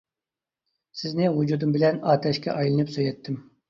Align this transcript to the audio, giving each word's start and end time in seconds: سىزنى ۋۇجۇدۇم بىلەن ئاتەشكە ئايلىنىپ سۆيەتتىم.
سىزنى 1.03 1.29
ۋۇجۇدۇم 1.37 1.79
بىلەن 1.79 2.03
ئاتەشكە 2.09 2.59
ئايلىنىپ 2.61 2.95
سۆيەتتىم. 2.99 3.43